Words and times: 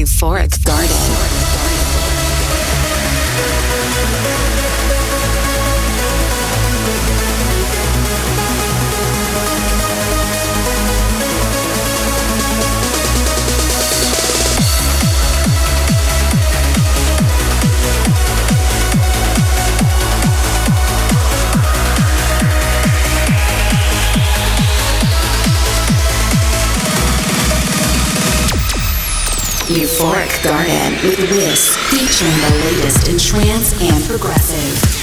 Euphoric 0.00 0.64
Garden. 0.64 1.49
Euphoric 29.70 30.42
Garden 30.42 30.94
with 31.04 31.16
W!SS, 31.16 31.76
featuring 31.90 32.32
the 32.32 32.64
latest 32.64 33.08
in 33.08 33.16
trance 33.18 33.72
and 33.80 34.04
progressive. 34.04 34.99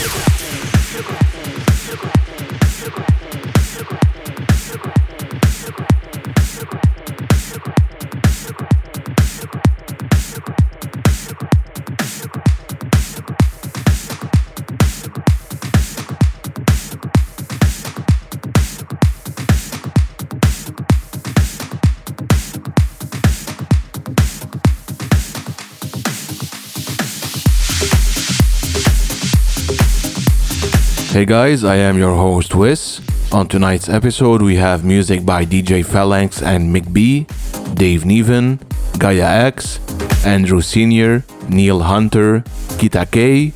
Hey 31.17 31.25
guys, 31.25 31.63
I 31.63 31.77
am 31.77 31.97
your 31.97 32.13
host 32.13 32.51
W!SS. 32.51 33.01
On 33.33 33.47
tonight's 33.47 33.89
episode, 33.89 34.39
we 34.39 34.57
have 34.57 34.85
music 34.85 35.25
by 35.25 35.45
DJ 35.45 35.83
Phalanx 35.83 36.43
and 36.43 36.69
Mick 36.69 36.93
B, 36.93 37.25
Dave 37.73 38.03
Neven, 38.03 38.61
Gaia 38.99 39.49
X, 39.49 39.79
Andrew 40.23 40.61
Senior, 40.61 41.25
Neil 41.49 41.81
Hunter, 41.81 42.41
Kita 42.77 43.09
K, 43.09 43.51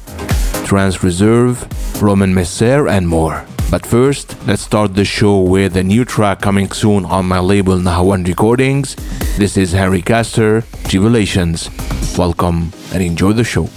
Trans 0.66 1.04
Reserve, 1.04 1.62
Roman 2.02 2.34
Messer, 2.34 2.88
and 2.88 3.08
more. 3.08 3.45
But 3.70 3.86
first, 3.86 4.36
let's 4.48 4.64
start 4.64 4.95
the 4.95 5.06
show 5.06 5.39
with 5.42 5.78
a 5.78 5.84
new 5.84 6.04
track 6.04 6.42
coming 6.42 6.72
soon 6.72 7.06
on 7.06 7.28
my 7.28 7.38
label 7.38 7.78
Nahawan 7.78 8.26
Recordings. 8.26 8.95
This 9.38 9.56
is 9.56 9.72
Harry 9.73 10.02
Castor, 10.02 10.62
Jubilations. 10.89 11.70
Welcome 12.17 12.73
and 12.92 13.04
enjoy 13.04 13.34
the 13.34 13.44
show. 13.44 13.70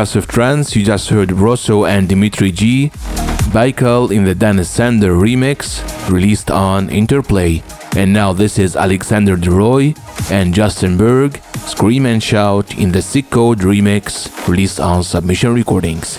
Progressive 0.00 0.28
trance, 0.28 0.74
you 0.74 0.82
just 0.82 1.10
heard 1.10 1.30
Rosso 1.30 1.84
and 1.84 2.08
Dimitri 2.08 2.50
G, 2.50 2.88
Baikal 3.52 4.10
in 4.10 4.24
the 4.24 4.34
Dennis 4.34 4.70
Sander 4.70 5.12
remix, 5.12 5.84
released 6.08 6.50
on 6.50 6.88
Interplay. 6.88 7.62
And 7.94 8.10
now 8.10 8.32
this 8.32 8.58
is 8.58 8.76
Alexander 8.76 9.36
DeRoy 9.36 9.94
and 10.30 10.54
Justin 10.54 10.96
Berg, 10.96 11.38
Scream 11.66 12.06
and 12.06 12.22
Shout 12.22 12.78
in 12.78 12.92
the 12.92 13.02
Sick 13.02 13.28
Code 13.28 13.58
remix, 13.58 14.48
released 14.48 14.80
on 14.80 15.02
Submission 15.02 15.52
Recordings. 15.52 16.16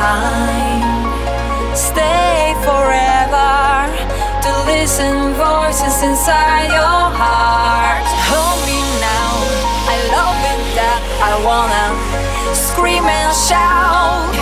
time. 0.00 0.80
Stay 1.76 2.56
forever 2.64 3.52
to 4.44 4.50
listen 4.72 5.16
voices 5.36 5.96
inside 6.08 6.68
your 6.80 7.04
heart. 7.20 8.06
Hold 8.30 8.60
me 8.68 8.80
now, 9.10 9.30
I 9.94 9.96
love 10.16 10.40
it 10.52 10.62
that 10.80 11.00
I 11.30 11.32
wanna 11.48 11.86
scream 12.68 13.04
and 13.20 13.32
shout. 13.48 14.32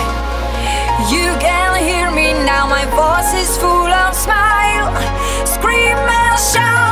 You 1.13 1.27
can 1.45 1.69
hear 1.87 2.07
me 2.19 2.27
now, 2.51 2.63
my 2.77 2.85
voice 3.01 3.31
is 3.43 3.51
full 3.61 3.91
of 4.03 4.15
smile. 4.15 4.87
Scream 5.55 5.99
and 6.23 6.37
shout. 6.53 6.89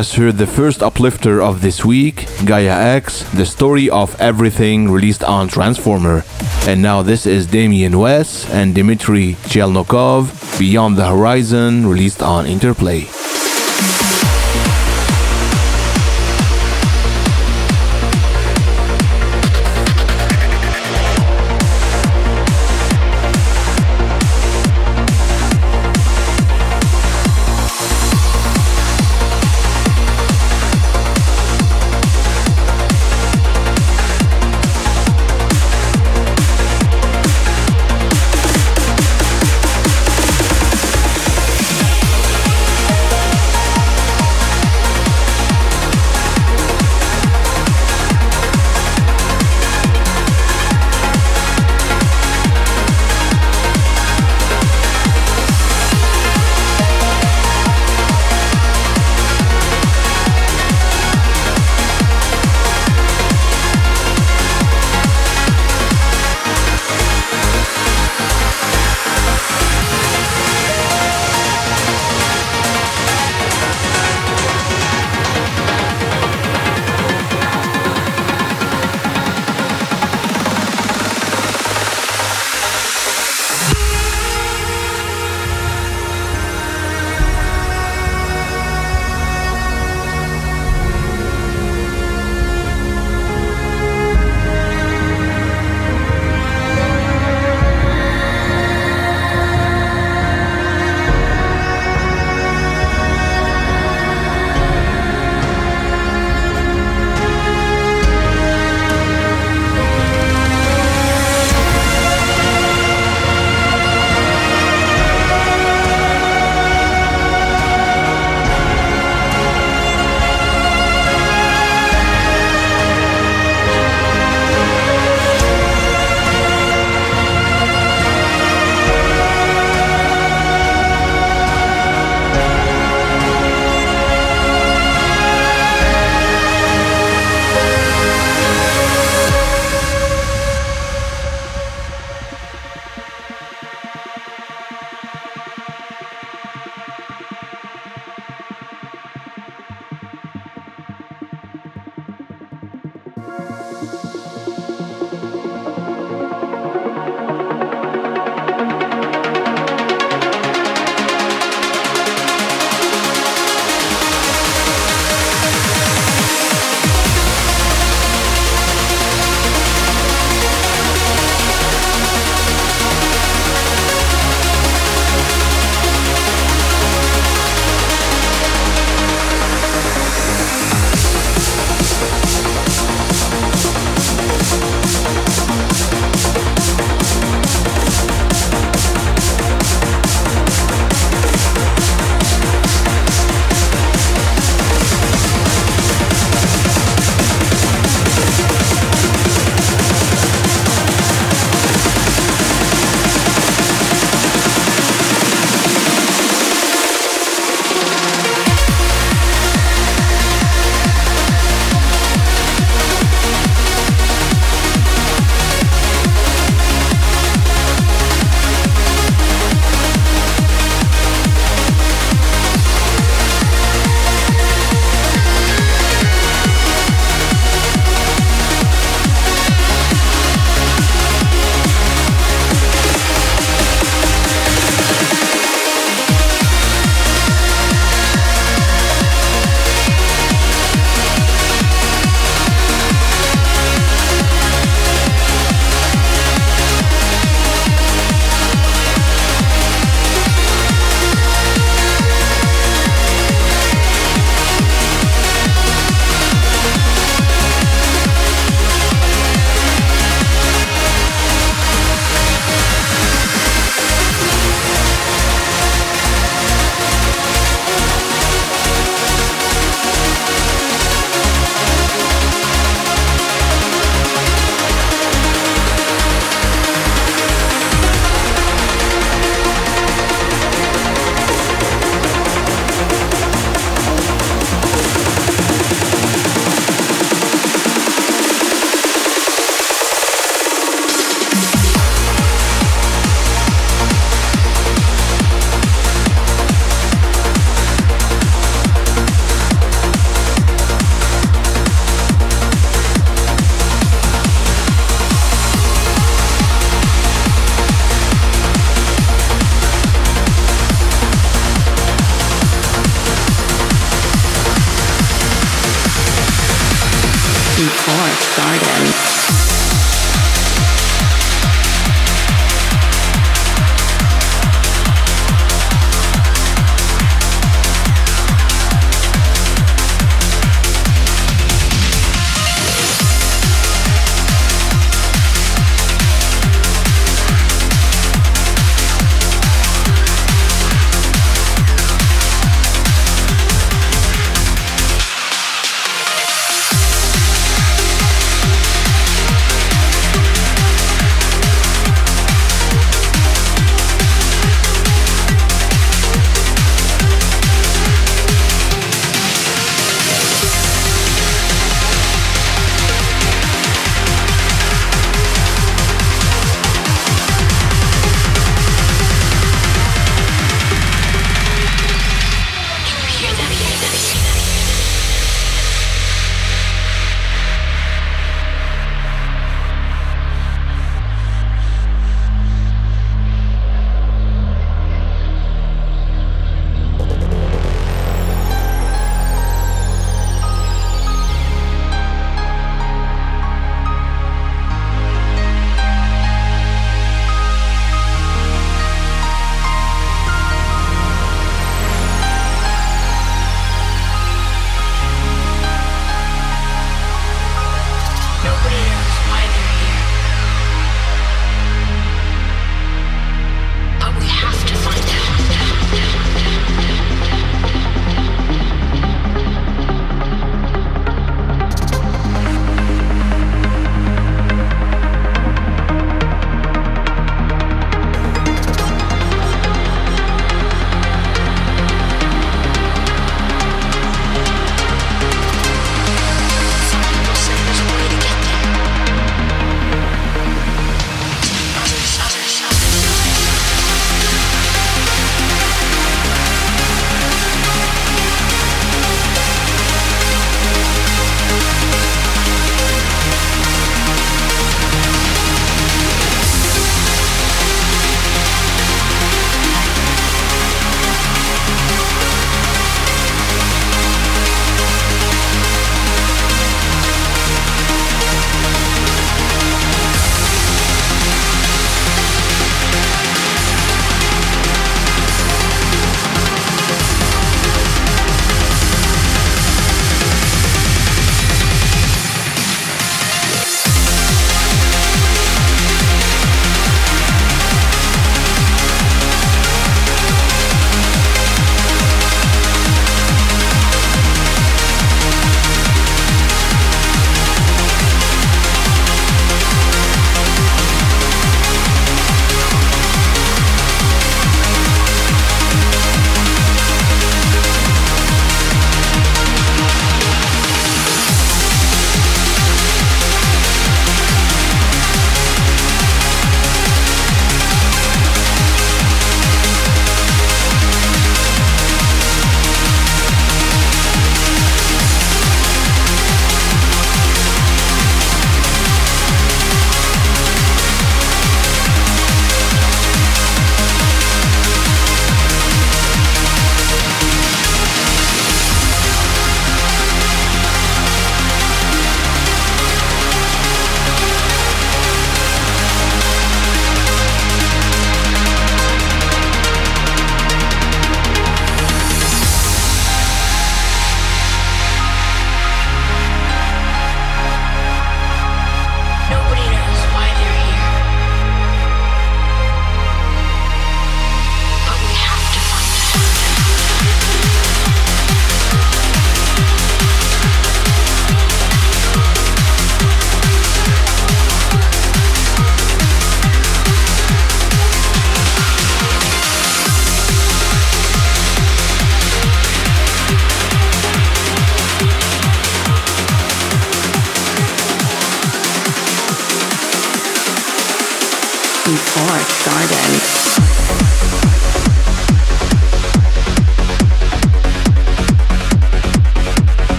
Just 0.00 0.16
heard 0.16 0.38
the 0.38 0.46
first 0.46 0.82
uplifter 0.82 1.42
of 1.42 1.60
this 1.60 1.84
week, 1.84 2.26
Gaia 2.46 2.96
X, 2.96 3.22
the 3.34 3.44
story 3.44 3.90
of 3.90 4.18
everything 4.18 4.90
released 4.90 5.22
on 5.22 5.46
Transformer. 5.46 6.24
And 6.66 6.80
now 6.80 7.02
this 7.02 7.26
is 7.26 7.46
Damien 7.46 7.98
West 7.98 8.48
and 8.48 8.74
Dmitry 8.74 9.34
Chelnokov, 9.52 10.58
Beyond 10.58 10.96
the 10.96 11.06
Horizon, 11.06 11.86
released 11.86 12.22
on 12.22 12.46
Interplay. 12.46 13.19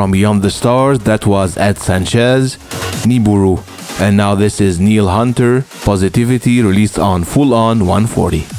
From 0.00 0.12
Beyond 0.12 0.40
the 0.40 0.48
Stars, 0.48 1.00
that 1.00 1.26
was 1.26 1.58
Ed 1.58 1.76
Sanchez, 1.76 2.56
Niburu. 3.04 3.60
And 4.00 4.16
now 4.16 4.34
this 4.34 4.58
is 4.58 4.80
Neil 4.80 5.08
Hunter, 5.08 5.66
Positivity, 5.84 6.62
released 6.62 6.98
on 6.98 7.22
Full 7.22 7.52
On 7.52 7.80
140. 7.80 8.49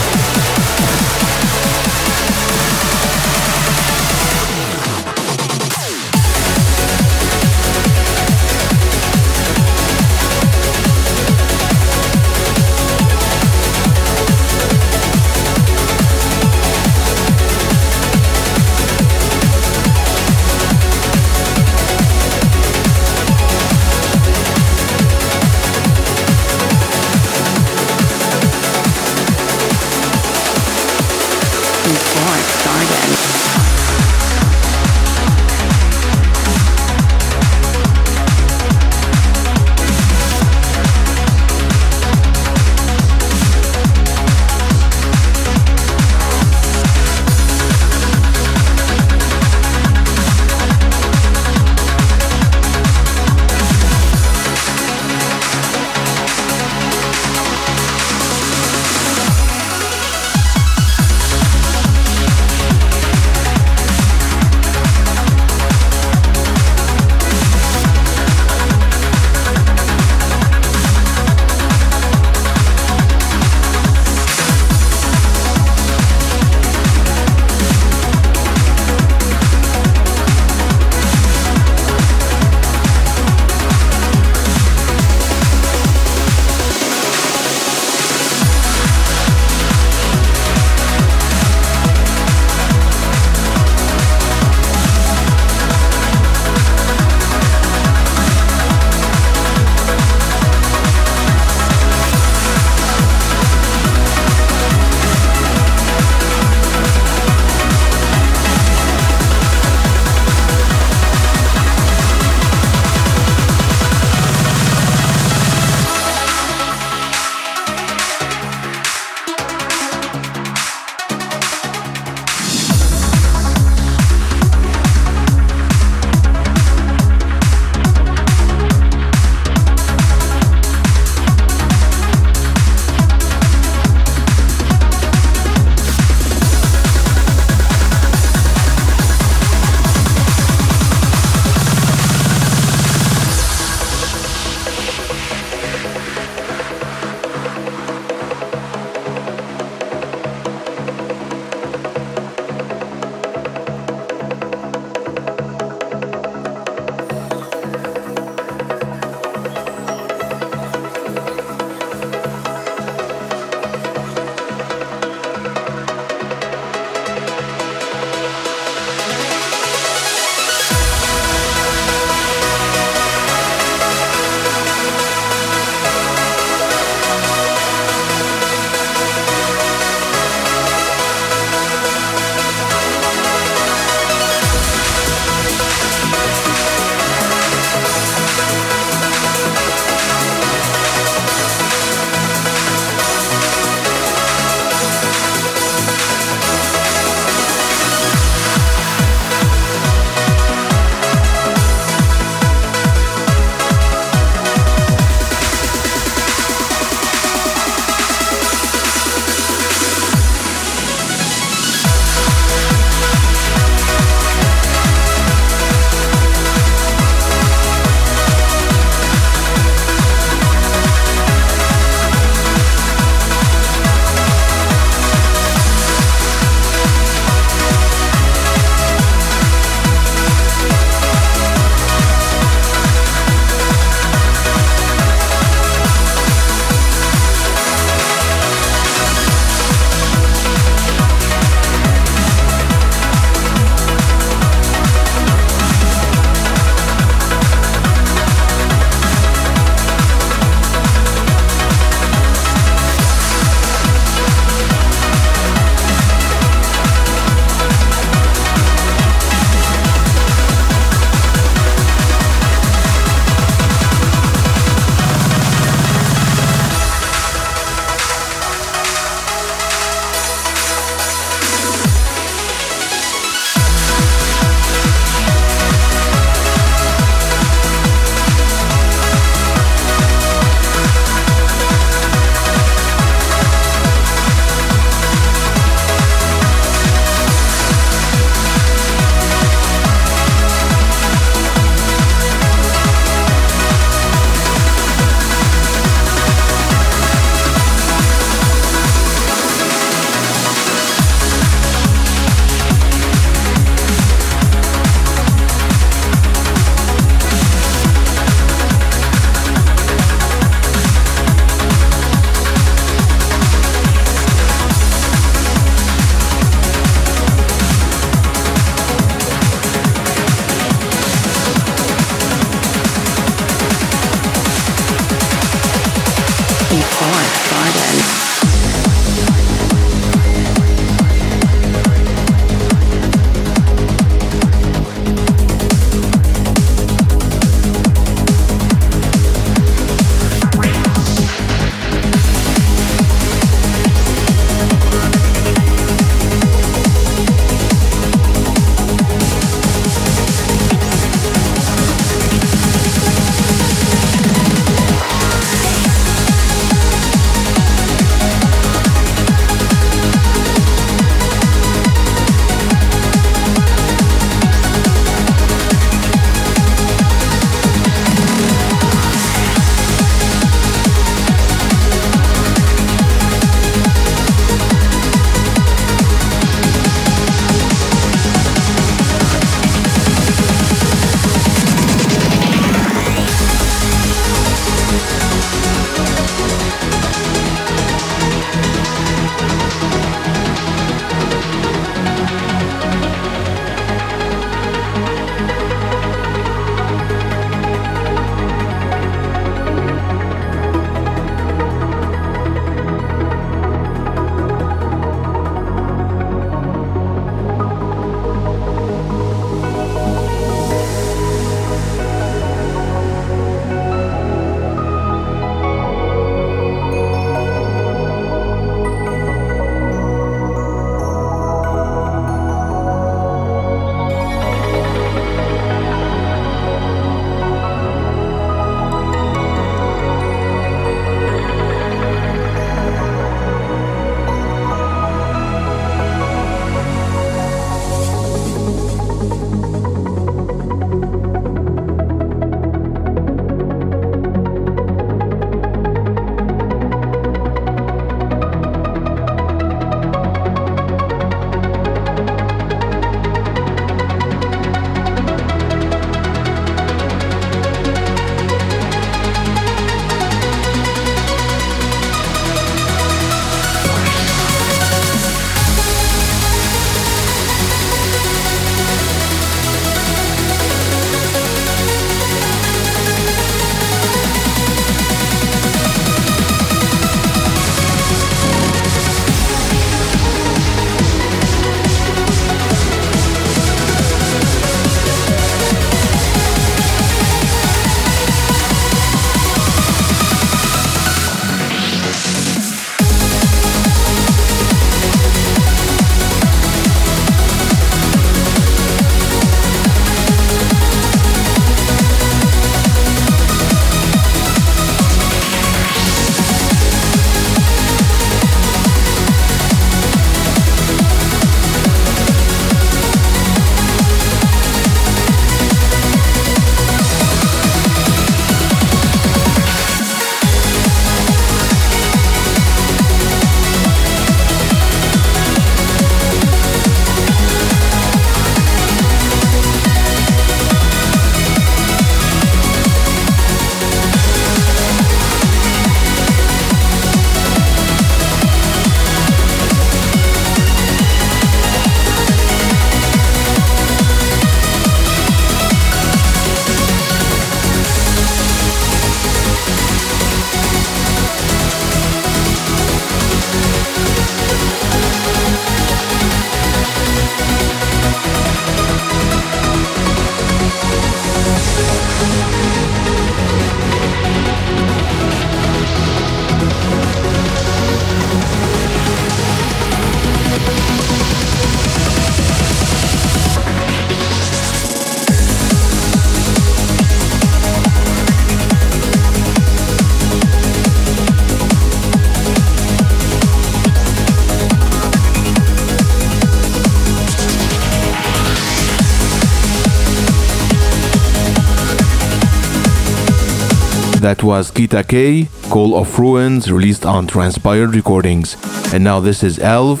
That 594.32 594.42
was 594.42 594.70
Kita 594.70 595.06
K, 595.06 595.46
Call 595.68 595.94
of 595.94 596.18
Ruins, 596.18 596.72
released 596.72 597.04
on 597.04 597.26
Transpired 597.26 597.94
Recordings. 597.94 598.56
And 598.94 599.04
now 599.04 599.20
this 599.20 599.42
is 599.42 599.58
Elv, 599.58 600.00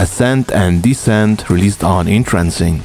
Ascent 0.00 0.50
and 0.50 0.82
Descent, 0.82 1.50
released 1.50 1.84
on 1.84 2.08
Entrancing. 2.08 2.80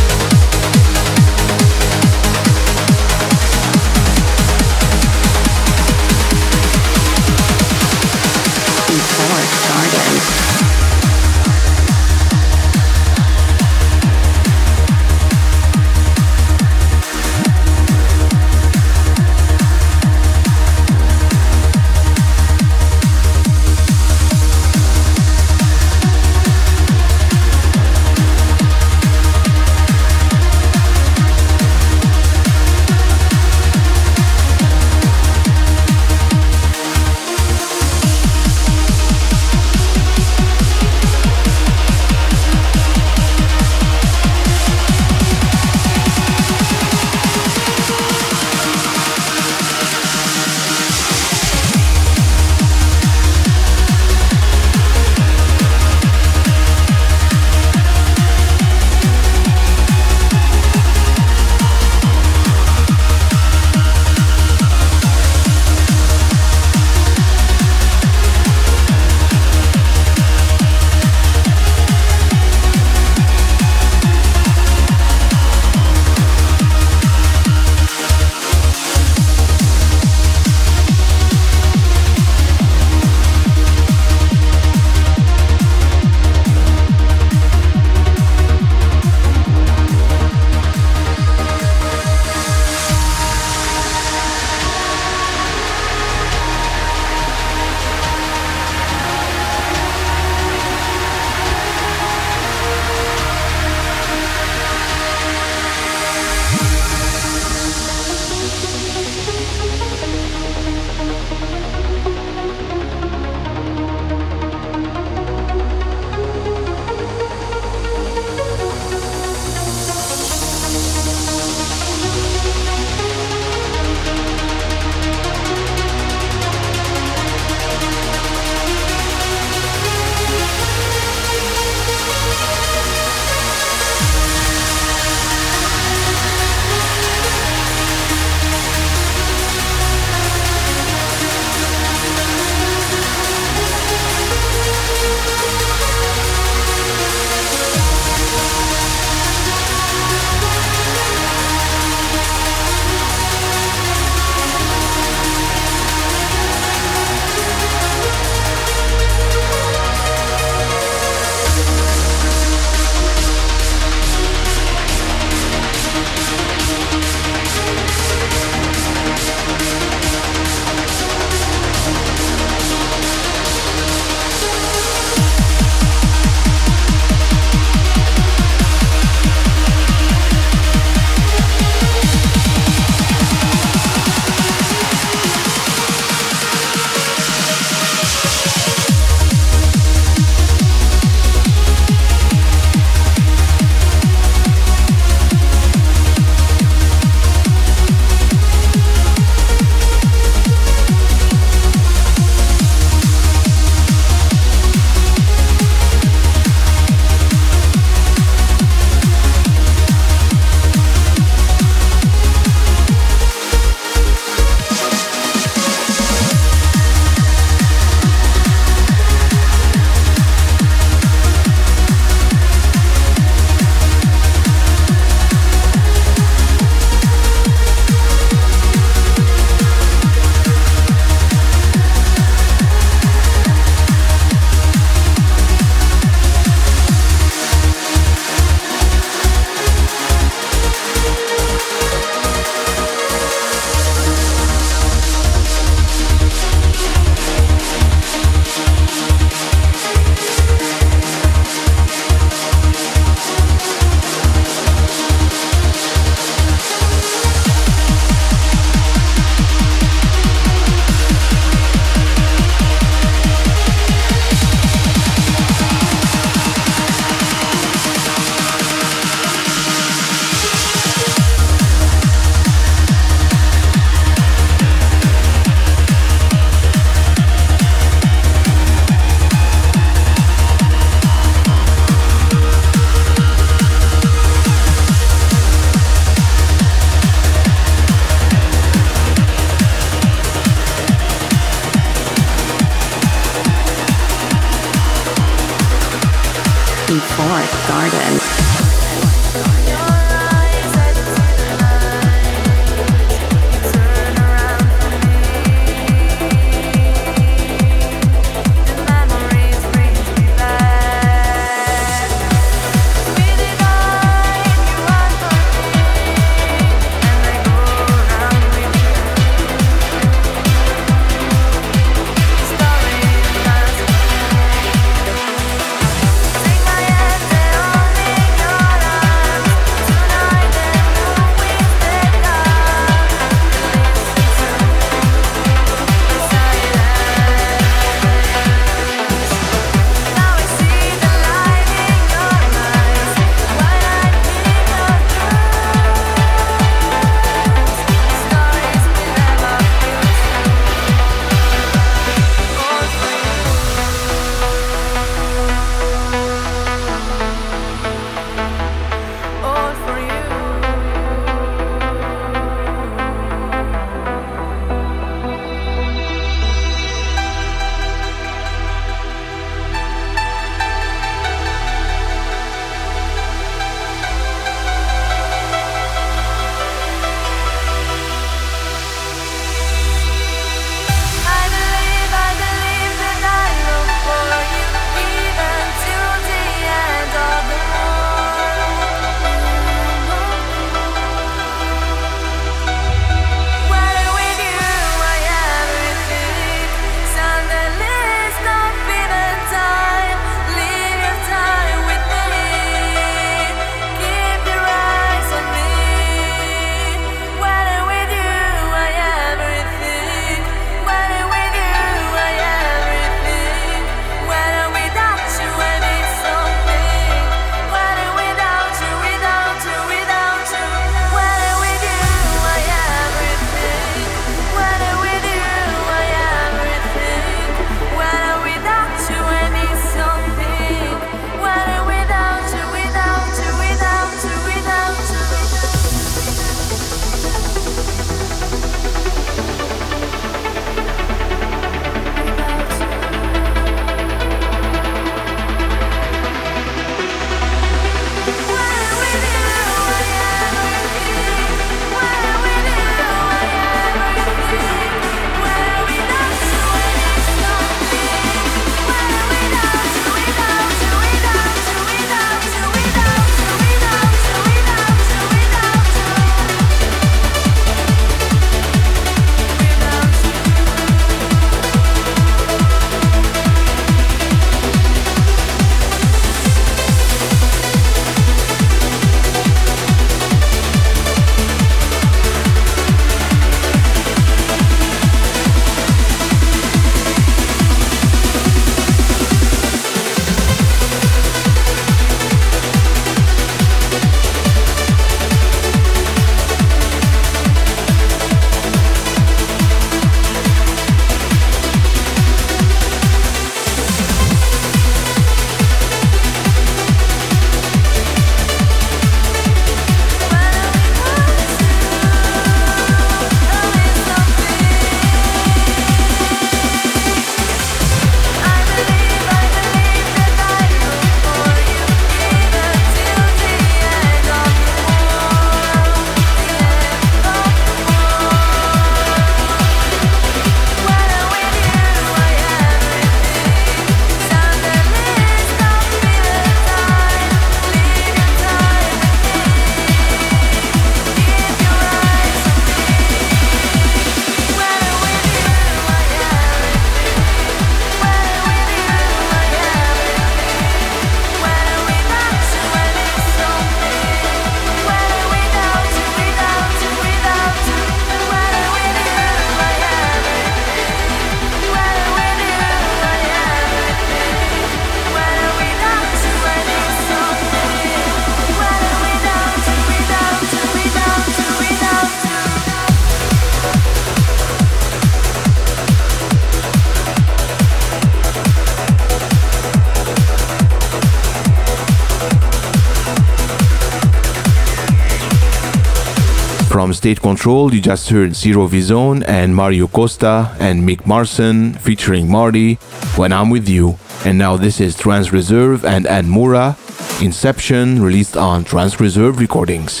State 587.04 587.20
Control, 587.20 587.74
you 587.74 587.82
just 587.82 588.08
heard 588.08 588.34
Zero 588.34 588.66
Vizone 588.66 589.22
and 589.28 589.54
Mario 589.54 589.86
Costa 589.86 590.56
and 590.58 590.88
Mick 590.88 591.04
Marson 591.04 591.74
featuring 591.74 592.30
Marty 592.30 592.76
when 593.16 593.30
I'm 593.30 593.50
with 593.50 593.68
you. 593.68 593.98
And 594.24 594.38
now 594.38 594.56
this 594.56 594.80
is 594.80 594.96
Trance 594.96 595.30
Reserve 595.30 595.84
and 595.84 596.06
Admura, 596.06 596.78
Inception, 597.20 598.00
released 598.00 598.38
on 598.38 598.64
Trance 598.64 599.00
Reserve 599.00 599.38
Recordings. 599.38 600.00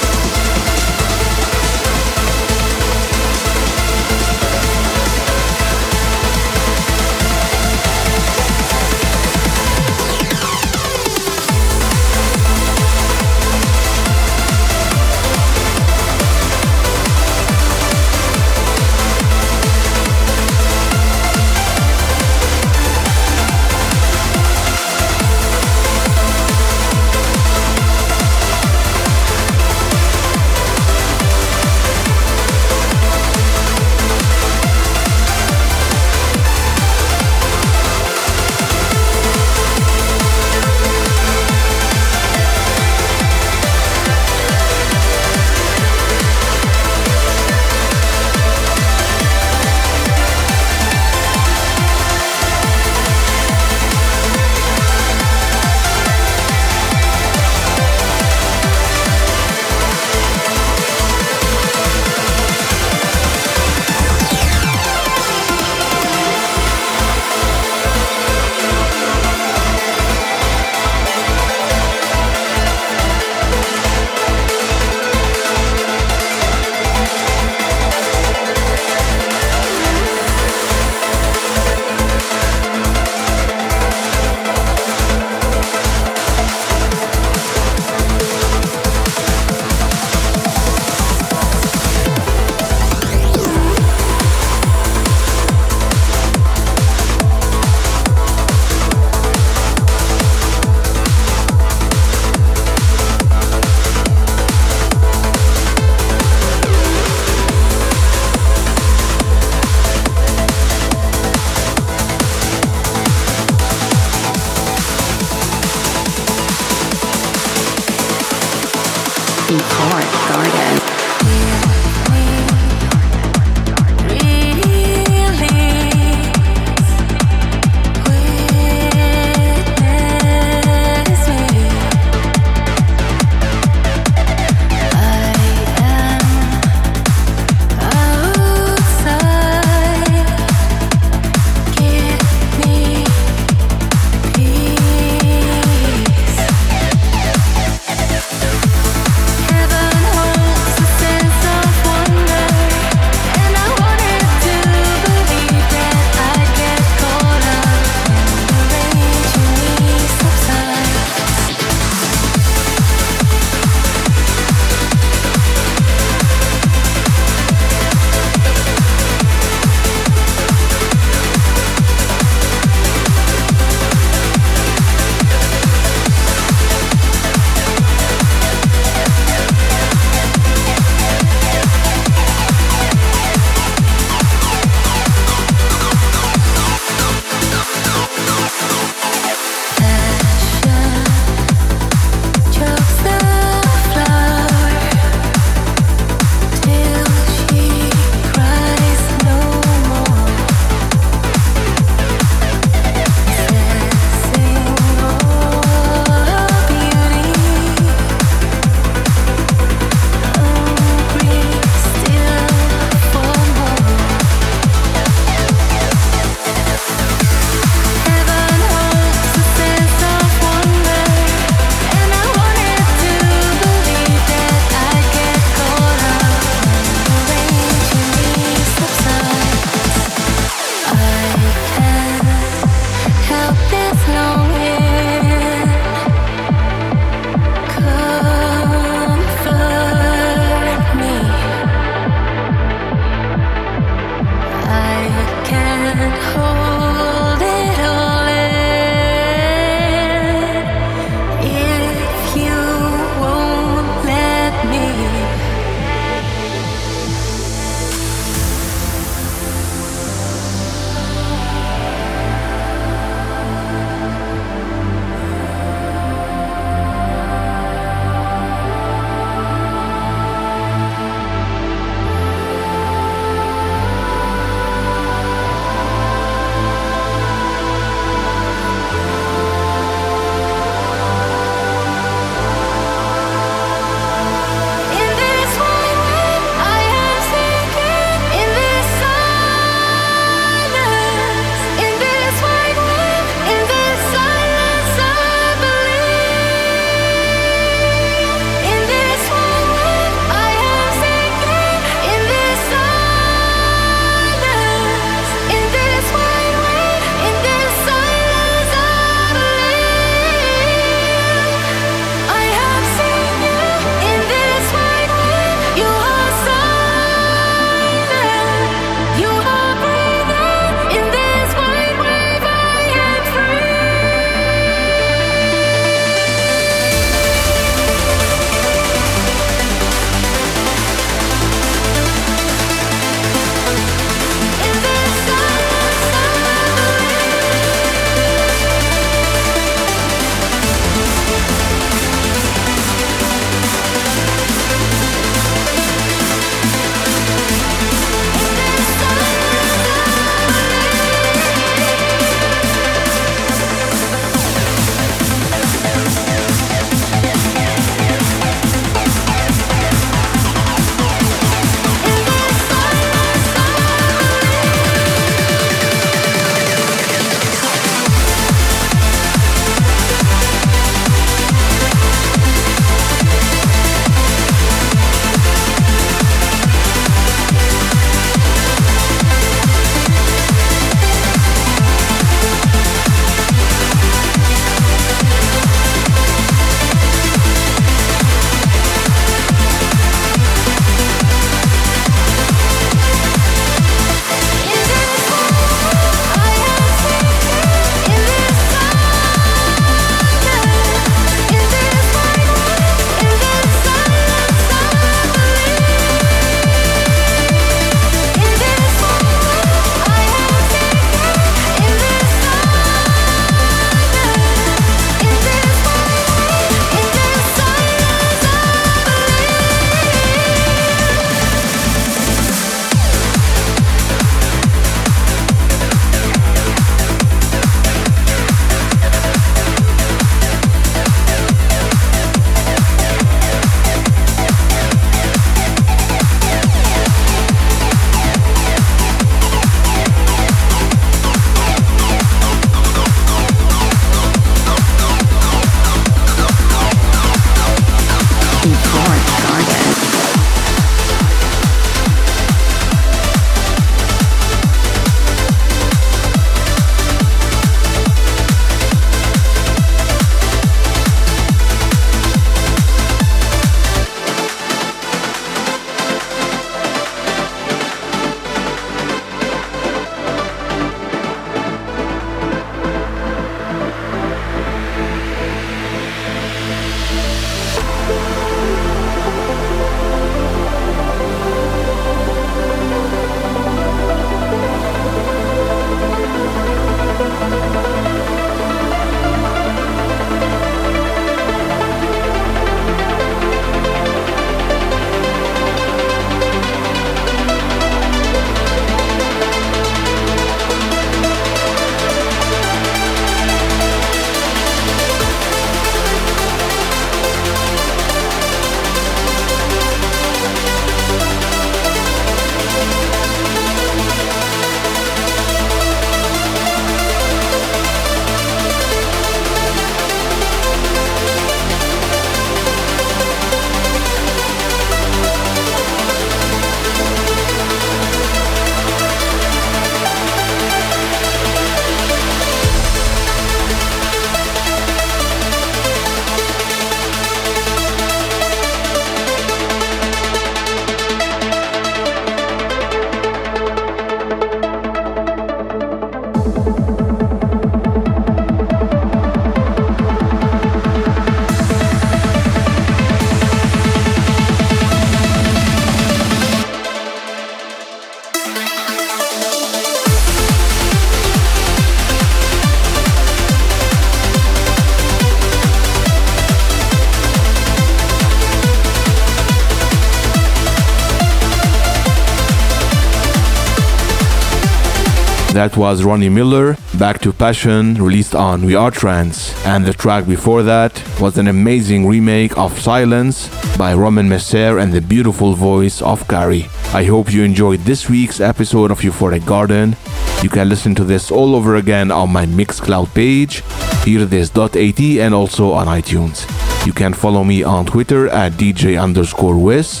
That 575.66 575.76
was 575.76 576.04
Ronnie 576.04 576.28
Miller, 576.28 576.76
Back 576.96 577.20
to 577.22 577.32
Passion, 577.32 577.94
released 577.94 578.36
on 578.36 578.64
We 578.64 578.76
Are 578.76 578.92
Trance. 578.92 579.52
And 579.66 579.84
the 579.84 579.92
track 579.92 580.24
before 580.24 580.62
that 580.62 580.92
was 581.20 581.38
an 581.38 581.48
amazing 581.48 582.06
remake 582.06 582.56
of 582.56 582.78
Silence 582.78 583.48
by 583.76 583.92
Roman 583.92 584.28
Messer 584.28 584.78
and 584.78 584.92
the 584.92 585.00
beautiful 585.00 585.54
voice 585.54 586.00
of 586.00 586.28
Carrie. 586.28 586.68
I 586.94 587.02
hope 587.02 587.32
you 587.32 587.42
enjoyed 587.42 587.80
this 587.80 588.08
week's 588.08 588.38
episode 588.38 588.92
of 588.92 589.00
Euphoric 589.00 589.44
Garden. 589.44 589.96
You 590.40 590.50
can 590.50 590.68
listen 590.68 590.94
to 590.94 591.04
this 591.04 591.32
all 591.32 591.56
over 591.56 591.74
again 591.74 592.12
on 592.12 592.30
my 592.30 592.46
Mixcloud 592.46 593.12
page, 593.12 593.62
hearthis.at, 594.04 595.00
and 595.18 595.34
also 595.34 595.72
on 595.72 595.88
iTunes. 595.88 596.46
You 596.86 596.92
can 596.92 597.12
follow 597.12 597.42
me 597.42 597.64
on 597.64 597.86
Twitter 597.86 598.28
at 598.28 598.52
DJ 598.52 599.02
underscore 599.02 599.58
Wiz, 599.58 600.00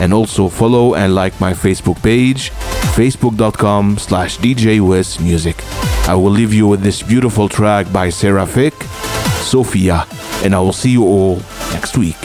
and 0.00 0.12
also 0.12 0.48
follow 0.48 0.94
and 0.96 1.14
like 1.14 1.40
my 1.40 1.52
Facebook 1.52 2.02
page, 2.02 2.50
facebook.com 2.94 3.98
slash 3.98 4.38
djwismusic. 4.38 6.08
I 6.08 6.14
will 6.14 6.30
leave 6.30 6.54
you 6.54 6.68
with 6.68 6.80
this 6.80 7.02
beautiful 7.02 7.48
track 7.48 7.92
by 7.92 8.08
Seraphic, 8.08 8.74
Sophia, 9.42 10.06
and 10.44 10.54
I 10.54 10.60
will 10.60 10.72
see 10.72 10.90
you 10.90 11.04
all 11.04 11.36
next 11.72 11.98
week. 11.98 12.23